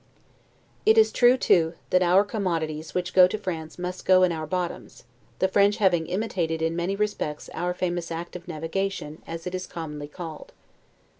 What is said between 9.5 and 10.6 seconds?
is commonly called.